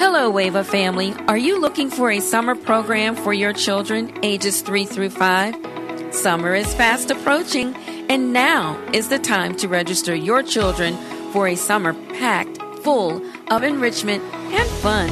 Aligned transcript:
Hello, 0.00 0.32
Wava 0.32 0.64
family. 0.64 1.12
Are 1.28 1.36
you 1.36 1.60
looking 1.60 1.90
for 1.90 2.10
a 2.10 2.20
summer 2.20 2.54
program 2.54 3.14
for 3.14 3.34
your 3.34 3.52
children 3.52 4.10
ages 4.22 4.62
3 4.62 4.86
through 4.86 5.10
5? 5.10 5.54
Summer 6.14 6.54
is 6.54 6.74
fast 6.74 7.10
approaching, 7.10 7.76
and 8.08 8.32
now 8.32 8.82
is 8.94 9.10
the 9.10 9.18
time 9.18 9.54
to 9.56 9.68
register 9.68 10.14
your 10.14 10.42
children 10.42 10.96
for 11.34 11.48
a 11.48 11.54
summer 11.54 11.92
packed 12.14 12.56
full 12.82 13.22
of 13.50 13.62
enrichment 13.62 14.24
and 14.34 14.66
fun. 14.80 15.10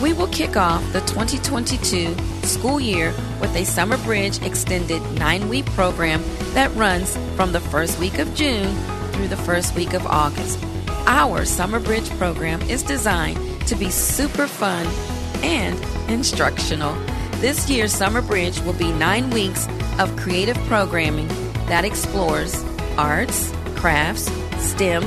We 0.00 0.12
will 0.12 0.28
kick 0.28 0.56
off 0.56 0.84
the 0.92 1.00
2022 1.00 2.14
school 2.46 2.78
year 2.78 3.12
with 3.40 3.56
a 3.56 3.64
Summer 3.64 3.98
Bridge 4.04 4.40
extended 4.42 5.02
nine 5.18 5.48
week 5.48 5.66
program 5.72 6.22
that 6.54 6.72
runs 6.76 7.16
from 7.34 7.50
the 7.50 7.60
first 7.60 7.98
week 7.98 8.18
of 8.20 8.32
June 8.36 8.72
through 9.10 9.26
the 9.26 9.36
first 9.36 9.74
week 9.74 9.94
of 9.94 10.06
August. 10.06 10.62
Our 11.08 11.44
Summer 11.44 11.80
Bridge 11.80 12.08
program 12.10 12.62
is 12.62 12.84
designed 12.84 13.47
to 13.68 13.76
be 13.76 13.90
super 13.90 14.46
fun 14.46 14.86
and 15.42 15.78
instructional. 16.10 16.94
This 17.36 17.68
year's 17.68 17.92
Summer 17.92 18.22
Bridge 18.22 18.58
will 18.62 18.72
be 18.72 18.90
nine 18.92 19.28
weeks 19.28 19.68
of 19.98 20.16
creative 20.16 20.56
programming 20.66 21.28
that 21.66 21.84
explores 21.84 22.64
arts, 22.96 23.52
crafts, 23.76 24.30
STEM, 24.56 25.02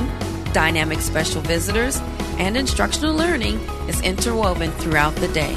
dynamic 0.52 1.00
special 1.00 1.42
visitors, 1.42 1.98
and 2.38 2.56
instructional 2.56 3.14
learning 3.14 3.58
is 3.88 4.00
interwoven 4.02 4.70
throughout 4.72 5.14
the 5.16 5.28
day. 5.28 5.56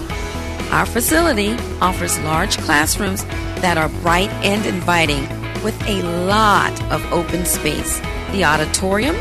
Our 0.72 0.88
facility 0.88 1.54
offers 1.82 2.20
large 2.22 2.58
classrooms 2.58 3.24
that 3.62 3.78
are 3.78 3.90
bright 4.02 4.32
and 4.44 4.66
inviting 4.66 5.30
with 5.64 5.80
a 5.88 6.02
lot 6.26 6.74
of 6.92 7.06
open 7.14 7.46
space. 7.46 8.00
The 8.32 8.46
auditorium 8.46 9.16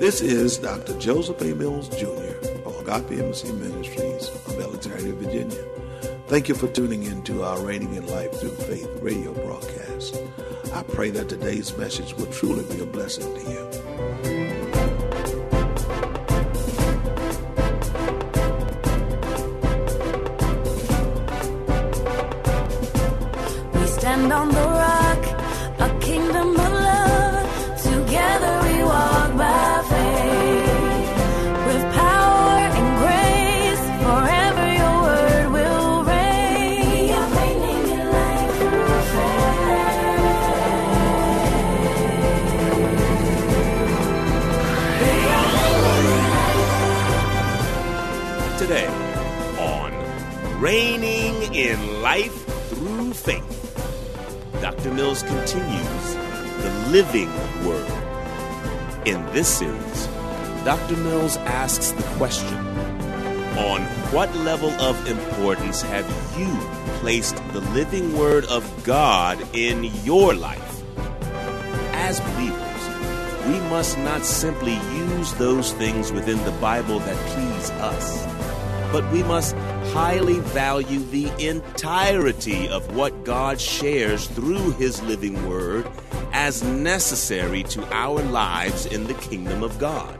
This 0.00 0.22
is 0.22 0.56
Dr. 0.56 0.98
Joseph 0.98 1.42
A. 1.42 1.54
Mills 1.54 1.90
Jr. 1.90 2.08
of 2.64 2.88
Agape 2.88 3.20
Embassy 3.20 3.52
Ministries 3.52 4.30
of 4.46 4.58
Alexandria, 4.58 5.12
Virginia. 5.12 5.62
Thank 6.26 6.48
you 6.48 6.54
for 6.54 6.68
tuning 6.68 7.02
in 7.02 7.22
to 7.24 7.42
our 7.42 7.60
Reigning 7.60 7.94
in 7.94 8.06
Life 8.06 8.32
Through 8.40 8.56
Faith 8.64 8.88
radio 9.02 9.34
broadcast. 9.34 10.16
I 10.72 10.84
pray 10.84 11.10
that 11.10 11.28
today's 11.28 11.76
message 11.76 12.14
will 12.14 12.32
truly 12.32 12.64
be 12.74 12.82
a 12.82 12.86
blessing 12.86 13.26
to 13.34 13.50
you. 13.50 14.39
Continues 55.50 56.14
the 56.62 56.86
living 56.90 57.28
word. 57.66 57.90
In 59.04 59.26
this 59.32 59.48
series, 59.48 60.06
Dr. 60.64 60.96
Mills 60.98 61.38
asks 61.38 61.90
the 61.90 62.04
question 62.18 62.56
On 63.58 63.82
what 64.12 64.32
level 64.36 64.70
of 64.80 65.08
importance 65.08 65.82
have 65.82 66.06
you 66.38 66.56
placed 67.00 67.34
the 67.52 67.62
living 67.72 68.16
word 68.16 68.44
of 68.44 68.62
God 68.84 69.44
in 69.52 69.90
your 70.04 70.34
life? 70.34 70.84
As 71.94 72.20
believers, 72.20 73.48
we 73.48 73.58
must 73.70 73.98
not 73.98 74.24
simply 74.24 74.74
use 74.74 75.34
those 75.34 75.72
things 75.72 76.12
within 76.12 76.38
the 76.44 76.56
Bible 76.60 77.00
that 77.00 77.16
please 77.34 77.70
us, 77.82 78.24
but 78.92 79.10
we 79.10 79.24
must 79.24 79.56
highly 79.92 80.38
value 80.38 81.00
the 81.00 81.28
entirety 81.44 82.68
of 82.68 82.94
what 82.94 83.24
God 83.24 83.60
shares 83.60 84.26
through 84.28 84.72
His 84.72 85.02
living 85.02 85.48
Word 85.48 85.86
as 86.32 86.62
necessary 86.62 87.62
to 87.64 87.84
our 87.92 88.22
lives 88.22 88.86
in 88.86 89.04
the 89.04 89.14
kingdom 89.14 89.62
of 89.62 89.78
God. 89.78 90.16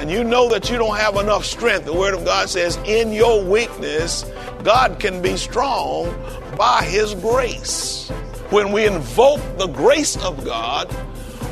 And 0.00 0.10
you 0.10 0.24
know 0.24 0.48
that 0.50 0.68
you 0.68 0.76
don't 0.76 0.96
have 0.96 1.16
enough 1.16 1.44
strength. 1.44 1.86
The 1.86 1.92
Word 1.92 2.14
of 2.14 2.24
God 2.24 2.48
says, 2.48 2.76
in 2.84 3.12
your 3.12 3.42
weakness, 3.42 4.24
God 4.62 4.98
can 4.98 5.22
be 5.22 5.36
strong 5.36 6.14
by 6.56 6.82
His 6.82 7.14
grace. 7.14 8.08
When 8.50 8.72
we 8.72 8.86
invoke 8.86 9.40
the 9.56 9.68
grace 9.68 10.16
of 10.22 10.44
God, 10.44 10.94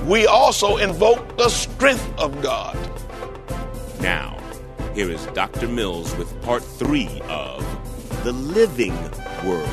we 0.06 0.26
also 0.26 0.76
invoke 0.76 1.36
the 1.36 1.48
strength 1.48 2.06
of 2.18 2.42
God. 2.42 2.76
Now, 4.00 4.36
here 4.94 5.10
is 5.10 5.26
Dr. 5.26 5.66
Mills 5.66 6.14
with 6.16 6.40
part 6.42 6.62
three 6.62 7.20
of 7.28 7.64
The 8.22 8.30
Living 8.30 8.96
Word. 9.44 9.68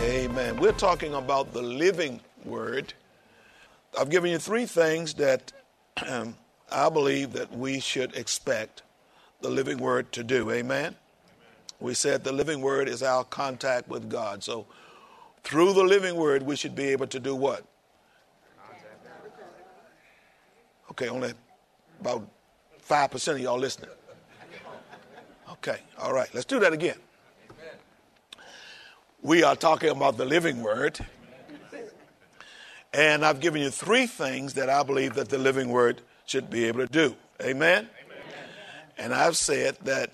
Amen. 0.00 0.56
We're 0.56 0.72
talking 0.72 1.12
about 1.12 1.52
the 1.52 1.60
living 1.60 2.20
word. 2.46 2.94
I've 3.98 4.08
given 4.08 4.30
you 4.30 4.38
three 4.38 4.64
things 4.64 5.12
that 5.14 5.52
um, 6.08 6.36
I 6.72 6.88
believe 6.88 7.34
that 7.34 7.54
we 7.54 7.80
should 7.80 8.16
expect 8.16 8.82
the 9.42 9.50
living 9.50 9.76
word 9.76 10.10
to 10.12 10.24
do. 10.24 10.50
Amen. 10.50 10.96
We 11.80 11.92
said 11.92 12.24
the 12.24 12.32
living 12.32 12.62
word 12.62 12.88
is 12.88 13.02
our 13.02 13.24
contact 13.24 13.88
with 13.88 14.08
God. 14.08 14.42
So 14.42 14.66
through 15.42 15.74
the 15.74 15.84
living 15.84 16.16
word, 16.16 16.42
we 16.42 16.56
should 16.56 16.74
be 16.74 16.84
able 16.84 17.08
to 17.08 17.20
do 17.20 17.34
what? 17.34 17.62
Okay, 20.90 21.08
only 21.08 21.34
about 22.00 22.26
5% 22.88 23.32
of 23.32 23.38
y'all 23.40 23.58
listening. 23.58 23.90
Okay, 25.52 25.78
all 25.98 26.12
right, 26.12 26.28
let's 26.34 26.46
do 26.46 26.60
that 26.60 26.72
again. 26.72 26.96
We 29.22 29.42
are 29.42 29.56
talking 29.56 29.90
about 29.90 30.18
the 30.18 30.26
living 30.26 30.62
word. 30.62 30.98
And 32.92 33.24
I've 33.24 33.40
given 33.40 33.60
you 33.60 33.70
three 33.70 34.06
things 34.06 34.54
that 34.54 34.68
I 34.68 34.82
believe 34.82 35.14
that 35.14 35.28
the 35.28 35.38
living 35.38 35.70
word 35.70 36.00
should 36.26 36.48
be 36.48 36.66
able 36.66 36.80
to 36.80 36.92
do. 36.92 37.16
Amen? 37.42 37.88
Amen. 37.88 37.88
And 38.98 39.14
I've 39.14 39.36
said 39.36 39.76
that 39.82 40.10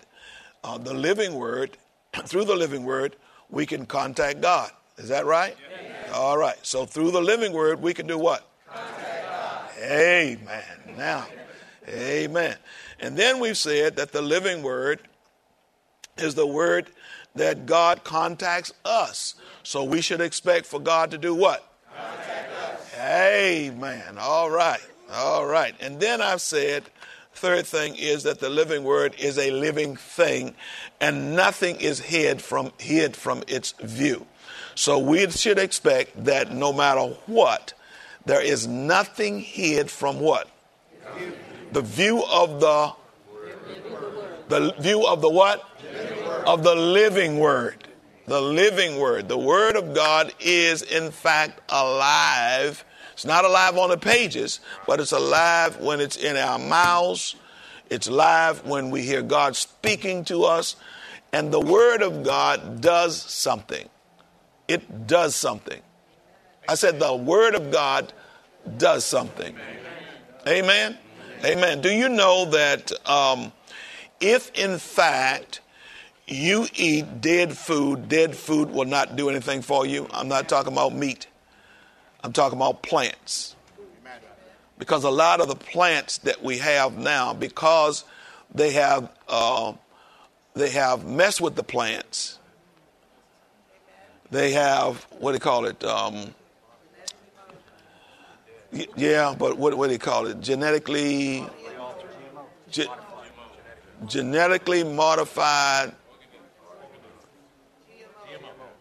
uh, 0.65 0.79
the 0.79 0.95
living 0.95 1.35
word, 1.35 1.77
through 2.25 2.45
the 2.45 2.55
living 2.55 2.85
word, 2.85 3.17
we 3.51 3.67
can 3.67 3.85
contact 3.85 4.41
God. 4.41 4.71
Is 4.97 5.09
that 5.09 5.27
right? 5.27 5.57
Yes. 5.71 6.13
All 6.15 6.39
right. 6.39 6.57
So 6.63 6.87
through 6.87 7.11
the 7.11 7.21
living 7.21 7.53
word, 7.53 7.83
we 7.83 7.93
can 7.93 8.07
do 8.07 8.17
what? 8.17 8.47
Amen. 9.83 10.63
Now, 10.97 11.27
amen. 11.89 12.57
And 12.99 13.17
then 13.17 13.41
we've 13.41 13.57
said 13.57 13.97
that 13.97 14.13
the 14.13 14.23
living 14.23 14.63
word 14.63 15.01
is 16.19 16.35
the 16.35 16.47
word 16.47 16.91
that 17.35 17.67
God 17.67 18.05
contacts 18.05 18.73
us. 18.85 19.35
So 19.63 19.85
we 19.85 20.01
should 20.01 20.21
expect 20.21 20.67
for 20.67 20.81
God 20.81 21.11
to 21.13 21.19
do 21.19 21.35
what? 21.35 21.67
Amen. 22.99 24.19
All 24.19 24.51
right. 24.51 24.81
All 25.13 25.47
right. 25.47 25.75
And 25.81 26.01
then 26.01 26.21
I've 26.21 26.41
said, 26.41 26.85
third 27.35 27.67
thing 27.67 27.97
is 27.97 28.25
that 28.25 28.41
the 28.41 28.51
living 28.51 28.85
word 28.85 29.15
is 29.19 29.39
a 29.39 29.51
living 29.51 29.97
thing 29.97 30.55
and 31.01 31.35
nothing 31.35 31.77
is 31.77 32.01
hid 32.01 32.43
from 32.43 32.73
hid 32.79 33.17
from 33.17 33.43
its 33.49 33.73
view. 33.81 34.27
So 34.75 34.99
we 34.99 35.31
should 35.31 35.59
expect 35.59 36.25
that 36.25 36.53
no 36.53 36.73
matter 36.73 37.15
what, 37.27 37.73
there 38.27 38.43
is 38.43 38.67
nothing 38.67 39.41
hid 39.41 39.91
from 39.91 40.21
what? 40.21 40.49
The 41.73 41.83
view 41.83 42.25
of 42.25 42.61
the 42.61 42.93
the 44.49 44.75
view 44.81 45.07
of 45.07 45.21
the 45.21 45.31
what? 45.31 45.65
Of 46.45 46.65
the 46.65 46.75
living 46.75 47.39
word. 47.39 47.89
The 48.27 48.41
living 48.41 48.99
word. 48.99 49.29
The 49.29 49.39
word 49.39 49.77
of 49.77 49.95
God 49.95 50.35
is 50.41 50.83
in 50.83 51.13
fact 51.13 51.61
alive. 51.69 52.85
It's 53.13 53.25
not 53.25 53.45
alive 53.45 53.77
on 53.77 53.91
the 53.91 53.97
pages, 53.97 54.61
but 54.87 54.99
it's 54.99 55.13
alive 55.13 55.79
when 55.79 56.01
it's 56.01 56.17
in 56.17 56.37
our 56.37 56.59
mouths. 56.59 57.37
It's 57.91 58.09
live 58.09 58.67
when 58.67 58.91
we 58.91 59.03
hear 59.03 59.23
God 59.23 59.55
speaking 59.55 60.25
to 60.25 60.45
us. 60.45 60.77
And 61.33 61.53
the 61.53 61.61
word 61.61 62.03
of 62.03 62.25
God 62.25 62.81
does 62.81 63.21
something. 63.21 63.89
It 64.67 65.07
does 65.07 65.37
something. 65.37 65.81
I 66.69 66.75
said 66.75 66.99
the 66.99 67.15
word 67.15 67.55
of 67.55 67.71
God 67.71 68.13
does 68.79 69.05
something. 69.05 69.55
Amen. 70.47 70.99
Amen. 71.43 71.81
Do 71.81 71.91
you 71.91 72.11
know 72.11 72.45
that 72.47 72.93
um, 73.09 73.51
if 74.21 74.51
in 74.59 74.79
fact 74.79 75.61
you 76.27 76.67
eat 76.75 77.23
dead 77.23 77.57
food, 77.57 78.11
dead 78.11 78.37
food 78.37 78.71
will 78.71 78.85
not 78.85 79.17
do 79.17 79.31
anything 79.31 79.63
for 79.63 79.87
you? 79.87 80.07
I'm 80.13 80.29
not 80.29 80.51
talking 80.51 80.73
about 80.73 80.95
meat, 80.95 81.29
I'm 82.23 82.33
talking 82.33 82.59
about 82.59 82.83
plants. 82.83 83.57
Because 84.79 85.05
a 85.05 85.11
lot 85.11 85.41
of 85.41 85.49
the 85.49 85.57
plants 85.57 86.19
that 86.19 86.43
we 86.43 86.59
have 86.59 86.97
now, 86.97 87.33
because 87.33 88.05
they 88.55 88.73
have 88.73 89.11
uh, 89.29 89.73
they 90.55 90.71
have 90.71 91.07
messed 91.07 91.41
with 91.41 91.55
the 91.55 91.63
plants, 91.63 92.39
they 94.31 94.53
have 94.53 95.07
what 95.19 95.33
do 95.33 95.37
you 95.37 95.41
call 95.41 95.65
it? 95.65 95.83
Um, 95.85 96.35
yeah, 98.97 99.35
but 99.39 99.59
what, 99.59 99.75
what 99.75 99.89
do 99.89 99.93
you 99.93 99.99
call 99.99 100.27
it? 100.27 100.41
Genetically, 100.41 101.47
ge- 102.71 102.89
genetically 104.07 104.85
modified. 104.85 105.93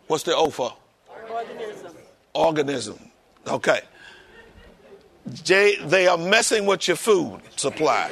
What's 0.08 0.24
the 0.24 0.36
O 0.36 0.50
for? 0.50 0.74
Organism. 1.30 1.92
Organism. 2.34 3.00
Okay. 3.48 3.82
Jay, 5.44 5.76
they 5.84 6.08
are 6.08 6.18
messing 6.18 6.66
with 6.66 6.88
your 6.88 6.98
food 6.98 7.42
supply. 7.56 8.10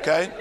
Okay? 0.00 0.32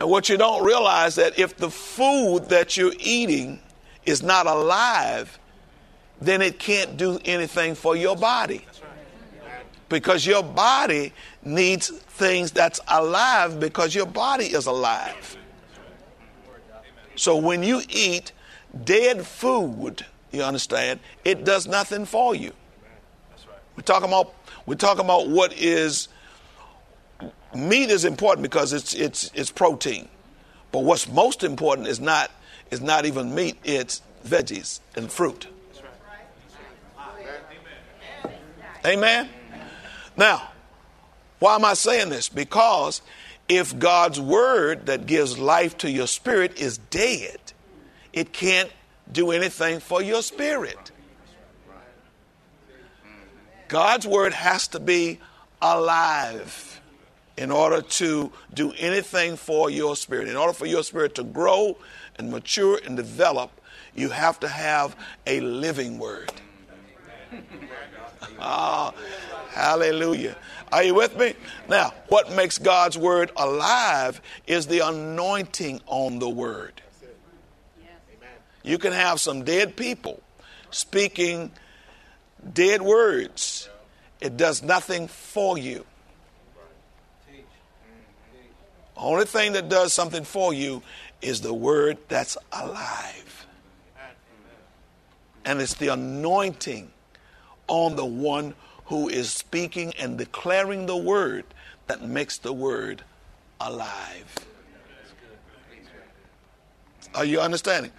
And 0.00 0.08
what 0.08 0.28
you 0.28 0.36
don't 0.36 0.64
realize 0.64 1.16
that 1.16 1.38
if 1.38 1.56
the 1.56 1.70
food 1.70 2.48
that 2.48 2.76
you're 2.76 2.94
eating 2.98 3.60
is 4.04 4.22
not 4.22 4.46
alive, 4.46 5.38
then 6.20 6.42
it 6.42 6.58
can't 6.58 6.96
do 6.96 7.18
anything 7.24 7.74
for 7.74 7.96
your 7.96 8.16
body. 8.16 8.64
Because 9.88 10.24
your 10.24 10.42
body 10.42 11.12
needs 11.42 11.88
things 11.88 12.52
that's 12.52 12.80
alive 12.86 13.58
because 13.58 13.94
your 13.94 14.06
body 14.06 14.44
is 14.44 14.66
alive. 14.66 15.36
So 17.16 17.36
when 17.36 17.62
you 17.62 17.82
eat 17.88 18.32
dead 18.84 19.26
food, 19.26 20.06
you 20.30 20.42
understand, 20.42 21.00
it 21.24 21.44
does 21.44 21.66
nothing 21.66 22.04
for 22.04 22.34
you. 22.34 22.52
We're 23.76 23.82
talking 23.82 24.08
about 24.08 24.34
we're 24.66 24.74
talking 24.74 25.04
about 25.04 25.28
what 25.28 25.52
is 25.54 26.08
meat 27.54 27.90
is 27.90 28.04
important 28.04 28.42
because 28.42 28.72
it's 28.72 28.94
it's 28.94 29.30
it's 29.34 29.50
protein. 29.50 30.08
But 30.72 30.84
what's 30.84 31.08
most 31.08 31.42
important 31.42 31.88
is 31.88 31.98
not 31.98 32.30
is 32.70 32.80
not 32.80 33.06
even 33.06 33.34
meat, 33.34 33.56
it's 33.64 34.02
veggies 34.26 34.80
and 34.96 35.10
fruit. 35.10 35.46
Amen. 38.84 39.28
Now, 40.16 40.50
why 41.38 41.54
am 41.54 41.64
I 41.64 41.74
saying 41.74 42.08
this? 42.08 42.28
Because 42.28 43.02
if 43.48 43.78
God's 43.78 44.20
word 44.20 44.86
that 44.86 45.06
gives 45.06 45.38
life 45.38 45.76
to 45.78 45.90
your 45.90 46.06
spirit 46.06 46.58
is 46.58 46.78
dead, 46.78 47.38
it 48.12 48.32
can't 48.32 48.70
do 49.10 49.30
anything 49.32 49.80
for 49.80 50.02
your 50.02 50.22
spirit. 50.22 50.92
God's 53.68 54.06
word 54.06 54.32
has 54.32 54.68
to 54.68 54.80
be 54.80 55.18
alive 55.62 56.80
in 57.36 57.50
order 57.50 57.82
to 57.82 58.32
do 58.52 58.72
anything 58.78 59.36
for 59.36 59.70
your 59.70 59.96
spirit. 59.96 60.28
In 60.28 60.36
order 60.36 60.52
for 60.52 60.66
your 60.66 60.82
spirit 60.82 61.14
to 61.16 61.24
grow 61.24 61.76
and 62.20 62.30
mature 62.30 62.78
and 62.84 62.96
develop, 62.96 63.50
you 63.94 64.10
have 64.10 64.38
to 64.40 64.48
have 64.48 64.94
a 65.26 65.40
living 65.40 65.98
word. 65.98 66.30
Ah, 68.38 68.92
hallelujah. 69.50 70.36
Are 70.72 70.82
you 70.82 70.94
with 70.94 71.16
me? 71.18 71.34
Now, 71.68 71.92
what 72.08 72.32
makes 72.32 72.58
God's 72.58 72.96
word 72.96 73.30
alive 73.36 74.20
is 74.46 74.66
the 74.66 74.80
anointing 74.80 75.80
on 75.86 76.18
the 76.18 76.28
word. 76.28 76.80
You 78.62 78.78
can 78.78 78.92
have 78.92 79.20
some 79.20 79.44
dead 79.44 79.76
people 79.76 80.22
speaking 80.70 81.50
dead 82.52 82.82
words, 82.82 83.68
it 84.20 84.36
does 84.36 84.62
nothing 84.62 85.08
for 85.08 85.58
you. 85.58 85.84
Only 89.00 89.24
thing 89.24 89.52
that 89.54 89.70
does 89.70 89.94
something 89.94 90.24
for 90.24 90.52
you 90.52 90.82
is 91.22 91.40
the 91.40 91.54
word 91.54 91.96
that's 92.08 92.36
alive. 92.52 93.46
And 95.46 95.60
it's 95.60 95.74
the 95.74 95.88
anointing 95.88 96.90
on 97.66 97.96
the 97.96 98.04
one 98.04 98.54
who 98.86 99.08
is 99.08 99.30
speaking 99.30 99.94
and 99.98 100.18
declaring 100.18 100.84
the 100.84 100.96
word 100.96 101.44
that 101.86 102.02
makes 102.02 102.36
the 102.38 102.52
word 102.52 103.02
alive. 103.58 104.34
Are 107.14 107.24
you 107.24 107.40
understanding? 107.40 107.92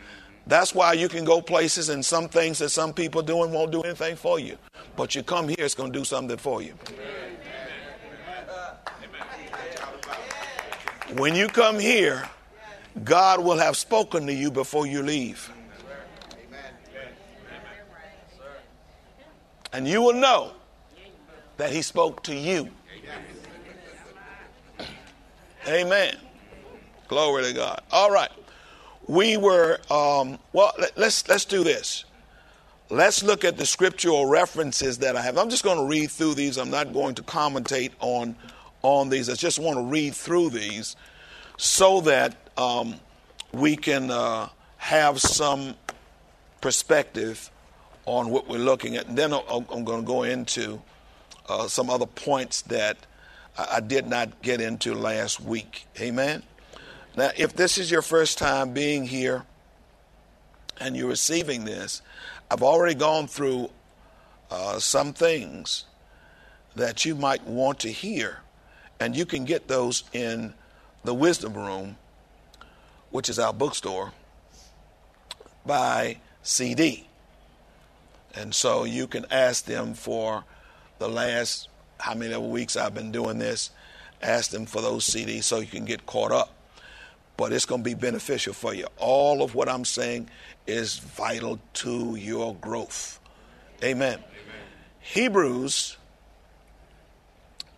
That's 0.45 0.75
why 0.75 0.93
you 0.93 1.09
can 1.09 1.25
go 1.25 1.41
places 1.41 1.89
and 1.89 2.05
some 2.05 2.29
things 2.29 2.59
that 2.59 2.69
some 2.69 2.93
people 2.93 3.21
doing 3.23 3.51
won't 3.51 3.71
do 3.71 3.81
anything 3.81 4.15
for 4.15 4.39
you. 4.39 4.57
But 4.95 5.15
you 5.15 5.23
come 5.23 5.47
here, 5.47 5.57
it's 5.59 5.75
going 5.75 5.91
to 5.91 5.99
do 5.99 6.05
something 6.05 6.37
for 6.37 6.61
you. 6.61 6.73
When 11.13 11.35
you 11.35 11.47
come 11.47 11.79
here, 11.79 12.29
God 13.03 13.43
will 13.43 13.57
have 13.57 13.77
spoken 13.77 14.27
to 14.27 14.33
you 14.33 14.51
before 14.51 14.85
you 14.85 15.01
leave. 15.01 15.51
And 19.73 19.87
you 19.87 20.01
will 20.01 20.13
know 20.13 20.51
that 21.57 21.71
He 21.71 21.81
spoke 21.81 22.23
to 22.23 22.35
you. 22.35 22.69
Amen. 25.67 26.17
Glory 27.07 27.43
to 27.43 27.53
God. 27.53 27.81
All 27.91 28.11
right 28.11 28.31
we 29.11 29.35
were 29.35 29.79
um, 29.89 30.39
well 30.53 30.73
let's 30.95 31.27
let's 31.27 31.45
do 31.45 31.63
this 31.63 32.05
let's 32.89 33.23
look 33.23 33.43
at 33.43 33.57
the 33.57 33.65
scriptural 33.65 34.25
references 34.25 34.99
that 34.99 35.15
i 35.15 35.21
have 35.21 35.37
i'm 35.37 35.49
just 35.49 35.63
going 35.63 35.77
to 35.77 35.85
read 35.85 36.09
through 36.09 36.33
these 36.33 36.57
i'm 36.57 36.69
not 36.69 36.93
going 36.93 37.15
to 37.15 37.21
commentate 37.23 37.91
on 37.99 38.35
on 38.81 39.09
these. 39.09 39.29
I 39.29 39.33
just 39.35 39.59
want 39.59 39.77
to 39.77 39.83
read 39.83 40.15
through 40.15 40.51
these 40.51 40.95
so 41.57 42.01
that 42.01 42.35
um, 42.57 42.95
we 43.51 43.75
can 43.75 44.11
uh, 44.11 44.49
have 44.77 45.21
some 45.21 45.75
perspective 46.59 47.49
on 48.05 48.29
what 48.29 48.47
we're 48.47 48.57
looking 48.57 48.95
at. 48.95 49.07
And 49.07 49.17
then 49.17 49.33
i'm 49.33 49.83
going 49.83 50.01
to 50.01 50.07
go 50.07 50.23
into 50.23 50.81
uh, 51.47 51.67
some 51.67 51.89
other 51.89 52.05
points 52.05 52.63
that 52.63 52.97
I 53.57 53.79
did 53.81 54.07
not 54.07 54.41
get 54.41 54.61
into 54.61 54.95
last 54.95 55.41
week. 55.41 55.85
Amen? 55.99 56.43
Now, 57.17 57.31
if 57.37 57.53
this 57.53 57.77
is 57.77 57.91
your 57.91 58.01
first 58.01 58.37
time 58.37 58.73
being 58.73 59.05
here, 59.05 59.45
and 60.79 60.95
you're 60.95 61.09
receiving 61.09 61.65
this, 61.65 62.01
I've 62.49 62.63
already 62.63 62.95
gone 62.95 63.27
through 63.27 63.69
uh, 64.49 64.79
some 64.79 65.13
things 65.13 65.85
that 66.75 67.05
you 67.05 67.15
might 67.15 67.43
want 67.45 67.79
to 67.81 67.91
hear, 67.91 68.39
and 69.01 69.17
you 69.17 69.25
can 69.25 69.45
get 69.45 69.67
those 69.67 70.03
in 70.13 70.53
the 71.03 71.13
Wisdom 71.13 71.55
Room, 71.55 71.97
which 73.09 73.29
is 73.29 73.39
our 73.39 73.51
bookstore, 73.51 74.13
by 75.65 76.17
CD. 76.43 77.07
And 78.35 78.53
so 78.53 78.83
you 78.83 79.07
can 79.07 79.25
ask 79.31 79.65
them 79.65 79.95
for 79.95 80.43
the 80.99 81.09
last 81.09 81.67
how 81.99 82.13
many 82.13 82.37
weeks 82.37 82.77
I've 82.77 82.93
been 82.93 83.11
doing 83.11 83.39
this, 83.39 83.71
ask 84.21 84.51
them 84.51 84.67
for 84.67 84.83
those 84.83 85.03
CDs 85.03 85.45
so 85.45 85.61
you 85.61 85.65
can 85.65 85.85
get 85.85 86.05
caught 86.05 86.31
up. 86.31 86.53
But 87.37 87.53
it's 87.53 87.65
going 87.65 87.81
to 87.81 87.89
be 87.89 87.95
beneficial 87.95 88.53
for 88.53 88.75
you. 88.75 88.85
All 88.97 89.41
of 89.41 89.55
what 89.55 89.67
I'm 89.67 89.83
saying 89.83 90.29
is 90.67 90.99
vital 90.99 91.59
to 91.73 92.15
your 92.17 92.53
growth. 92.53 93.19
Amen. 93.83 94.19
Amen. 94.19 94.23
Hebrews, 94.99 95.97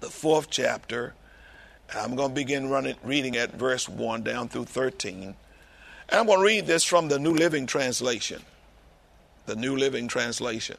the 0.03 0.09
fourth 0.09 0.49
chapter, 0.49 1.13
I'm 1.95 2.15
going 2.15 2.29
to 2.29 2.35
begin 2.35 2.69
running, 2.69 2.95
reading 3.03 3.37
at 3.37 3.53
verse 3.53 3.87
1 3.87 4.23
down 4.23 4.49
through 4.49 4.65
13. 4.65 5.23
And 5.23 5.35
I'm 6.11 6.25
going 6.25 6.39
to 6.39 6.45
read 6.45 6.67
this 6.67 6.83
from 6.83 7.07
the 7.07 7.17
New 7.17 7.33
Living 7.33 7.65
Translation. 7.65 8.41
The 9.45 9.55
New 9.55 9.77
Living 9.77 10.09
Translation. 10.09 10.77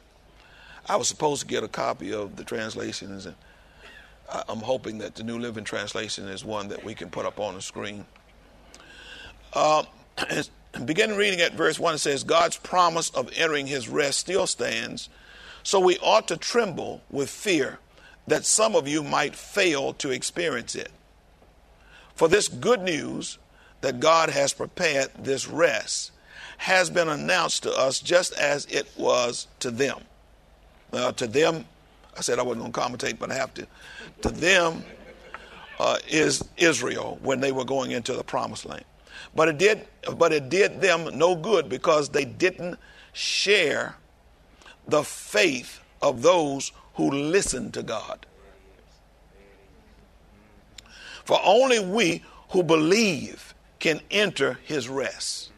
I 0.87 0.95
was 0.97 1.07
supposed 1.07 1.41
to 1.41 1.47
get 1.47 1.63
a 1.63 1.67
copy 1.67 2.13
of 2.13 2.35
the 2.35 2.43
translations, 2.43 3.25
and 3.25 3.35
I'm 4.47 4.59
hoping 4.59 4.99
that 4.99 5.15
the 5.15 5.23
New 5.23 5.39
Living 5.39 5.63
Translation 5.63 6.27
is 6.27 6.45
one 6.45 6.67
that 6.67 6.83
we 6.83 6.93
can 6.93 7.09
put 7.09 7.25
up 7.25 7.39
on 7.39 7.55
the 7.55 7.61
screen. 7.63 8.05
Uh, 9.53 9.85
beginning 10.85 11.17
reading 11.17 11.41
at 11.41 11.53
verse 11.53 11.79
1, 11.79 11.95
it 11.95 11.97
says, 11.97 12.23
God's 12.23 12.57
promise 12.57 13.09
of 13.09 13.31
entering 13.35 13.65
his 13.65 13.89
rest 13.89 14.19
still 14.19 14.45
stands, 14.45 15.09
so 15.63 15.79
we 15.79 15.97
ought 15.97 16.27
to 16.27 16.37
tremble 16.37 17.01
with 17.09 17.31
fear 17.31 17.79
that 18.27 18.45
some 18.45 18.75
of 18.75 18.87
you 18.87 19.03
might 19.03 19.35
fail 19.35 19.93
to 19.93 20.11
experience 20.11 20.75
it. 20.75 20.91
For 22.15 22.27
this 22.27 22.47
good 22.47 22.81
news 22.81 23.37
that 23.81 23.99
God 23.99 24.29
has 24.29 24.53
prepared 24.53 25.11
this 25.19 25.47
rest 25.47 26.11
has 26.57 26.89
been 26.89 27.09
announced 27.09 27.63
to 27.63 27.71
us 27.71 27.99
just 27.99 28.33
as 28.33 28.65
it 28.65 28.89
was 28.97 29.47
to 29.59 29.69
them. 29.69 29.99
Uh, 30.93 31.11
to 31.13 31.27
them, 31.27 31.65
I 32.17 32.21
said 32.21 32.39
I 32.39 32.43
wasn't 32.43 32.71
going 32.71 32.95
to 32.95 32.97
commentate, 32.97 33.19
but 33.19 33.31
I 33.31 33.35
have 33.35 33.53
to. 33.55 33.67
To 34.21 34.29
them 34.29 34.83
uh, 35.79 35.97
is 36.07 36.43
Israel 36.57 37.19
when 37.21 37.41
they 37.41 37.51
were 37.51 37.65
going 37.65 37.91
into 37.91 38.13
the 38.13 38.23
promised 38.23 38.65
land. 38.65 38.85
But 39.35 39.49
it 39.49 39.57
did, 39.57 39.87
but 40.17 40.31
it 40.31 40.49
did 40.49 40.79
them 40.79 41.17
no 41.17 41.35
good 41.35 41.67
because 41.67 42.09
they 42.09 42.25
didn't 42.25 42.79
share 43.11 43.95
the 44.87 45.03
faith 45.03 45.81
of 46.01 46.21
those 46.21 46.71
who 46.95 47.11
listen 47.11 47.71
to 47.71 47.83
God. 47.83 48.25
For 51.23 51.39
only 51.43 51.79
we 51.79 52.23
who 52.49 52.63
believe 52.63 53.53
can 53.79 54.01
enter 54.11 54.59
his 54.63 54.87
rest. 54.87 55.51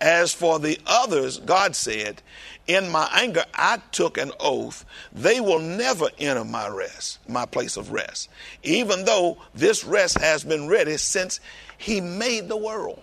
As 0.00 0.32
for 0.32 0.60
the 0.60 0.78
others, 0.86 1.38
God 1.38 1.74
said, 1.74 2.22
In 2.68 2.88
my 2.88 3.08
anger 3.12 3.44
I 3.52 3.82
took 3.90 4.16
an 4.16 4.30
oath, 4.38 4.84
they 5.12 5.40
will 5.40 5.58
never 5.58 6.08
enter 6.18 6.44
my 6.44 6.68
rest, 6.68 7.18
my 7.28 7.46
place 7.46 7.76
of 7.76 7.90
rest, 7.90 8.30
even 8.62 9.04
though 9.04 9.38
this 9.54 9.84
rest 9.84 10.18
has 10.18 10.44
been 10.44 10.68
ready 10.68 10.96
since 10.96 11.40
he 11.78 12.00
made 12.00 12.48
the 12.48 12.56
world. 12.56 13.02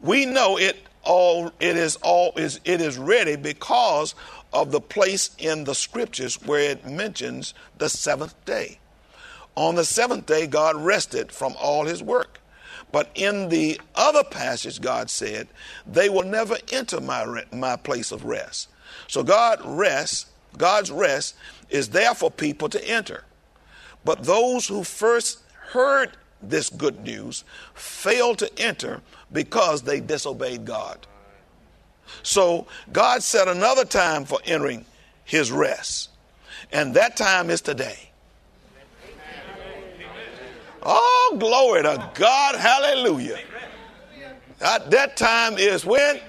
We 0.00 0.24
know 0.24 0.56
it 0.56 0.78
all 1.02 1.50
it 1.60 1.76
is 1.76 1.96
all 1.96 2.32
is 2.36 2.60
it 2.64 2.80
is 2.80 2.98
ready 2.98 3.36
because 3.36 4.14
of 4.52 4.70
the 4.70 4.80
place 4.80 5.30
in 5.38 5.64
the 5.64 5.74
scriptures 5.74 6.42
where 6.42 6.70
it 6.70 6.86
mentions 6.86 7.54
the 7.78 7.88
seventh 7.88 8.34
day. 8.44 8.78
On 9.54 9.74
the 9.74 9.84
seventh 9.84 10.26
day, 10.26 10.46
God 10.46 10.76
rested 10.76 11.32
from 11.32 11.54
all 11.60 11.84
his 11.84 12.02
work. 12.02 12.40
But 12.92 13.10
in 13.14 13.48
the 13.48 13.80
other 13.94 14.24
passage, 14.24 14.80
God 14.80 15.10
said, 15.10 15.48
they 15.86 16.08
will 16.08 16.24
never 16.24 16.56
enter 16.72 17.00
my, 17.00 17.44
my 17.52 17.76
place 17.76 18.10
of 18.10 18.24
rest. 18.24 18.68
So 19.06 19.22
God 19.22 19.60
rests, 19.64 20.26
God's 20.56 20.90
rest 20.90 21.36
is 21.68 21.90
there 21.90 22.14
for 22.14 22.30
people 22.30 22.68
to 22.70 22.88
enter. 22.88 23.24
But 24.04 24.24
those 24.24 24.66
who 24.66 24.82
first 24.82 25.40
heard 25.72 26.16
this 26.42 26.70
good 26.70 27.00
news 27.04 27.44
failed 27.74 28.38
to 28.38 28.58
enter 28.58 29.02
because 29.32 29.82
they 29.82 30.00
disobeyed 30.00 30.64
God. 30.64 31.06
So 32.22 32.66
God 32.92 33.22
set 33.22 33.48
another 33.48 33.84
time 33.84 34.24
for 34.24 34.38
entering 34.44 34.84
his 35.24 35.50
rest. 35.50 36.10
And 36.72 36.94
that 36.94 37.16
time 37.16 37.50
is 37.50 37.60
today. 37.60 38.10
Oh, 40.82 41.36
glory 41.38 41.82
to 41.82 42.10
God. 42.14 42.56
Hallelujah. 42.56 43.38
That, 44.58 44.90
that 44.90 45.16
time 45.16 45.58
is 45.58 45.84
when? 45.84 46.20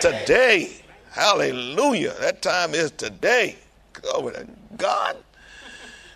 Today. 0.00 0.72
Hallelujah. 1.10 2.14
That 2.20 2.42
time 2.42 2.74
is 2.74 2.90
today. 2.92 3.56
Glory 3.92 4.34
to 4.34 4.46
God. 4.76 5.16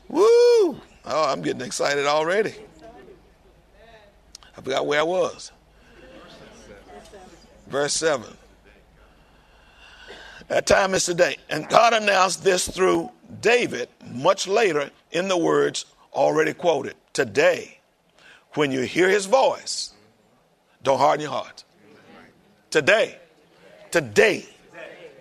Woo. 0.09 0.25
Oh, 0.25 0.81
I'm 1.05 1.43
getting 1.43 1.63
excited 1.63 2.07
already. 2.07 2.55
I 4.57 4.61
forgot 4.61 4.87
where 4.87 5.01
I 5.01 5.05
was. 5.05 5.51
Verse 7.67 7.95
7. 7.95 8.37
That 10.53 10.67
time 10.67 10.93
is 10.93 11.07
today. 11.07 11.39
And 11.49 11.67
God 11.67 11.95
announced 11.95 12.45
this 12.45 12.69
through 12.69 13.11
David 13.41 13.89
much 14.11 14.47
later 14.47 14.91
in 15.11 15.29
the 15.29 15.37
words 15.39 15.87
already 16.13 16.53
quoted. 16.53 16.95
Today, 17.15 17.79
when 18.53 18.71
you 18.71 18.83
hear 18.83 19.09
his 19.09 19.25
voice, 19.25 19.95
don't 20.83 20.99
harden 20.99 21.23
your 21.23 21.31
heart. 21.31 21.65
Today, 22.69 23.17
today, 23.91 24.45